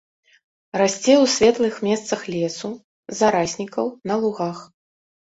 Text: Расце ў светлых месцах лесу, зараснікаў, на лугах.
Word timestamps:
Расце 0.81 1.13
ў 1.15 1.25
светлых 1.33 1.75
месцах 1.87 2.23
лесу, 2.35 2.71
зараснікаў, 3.19 3.85
на 4.13 4.17
лугах. 4.23 4.57